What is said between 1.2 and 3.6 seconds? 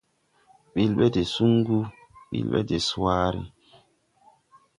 sungu, bil ɓɛ de sùwàare.